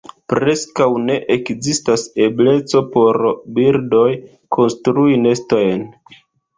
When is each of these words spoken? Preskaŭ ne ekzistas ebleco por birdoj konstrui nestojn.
Preskaŭ 0.31 0.87
ne 1.03 1.17
ekzistas 1.35 2.07
ebleco 2.29 2.83
por 2.97 3.23
birdoj 3.61 4.09
konstrui 4.59 5.25
nestojn. 5.29 5.91